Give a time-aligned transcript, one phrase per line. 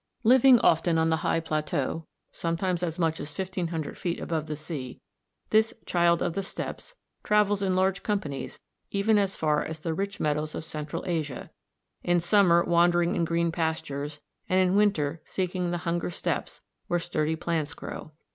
[0.23, 4.99] Living often on the high plateaux, sometimes as much as 1500 feet above the sea,
[5.51, 8.59] this "child of the steppes" travels in large companies
[8.89, 11.51] even as far as the rich meadows of Central Asia;
[12.03, 14.19] in summer wandering in green pastures,
[14.49, 18.11] and in winter seeking the hunger steppes where sturdy plants grow.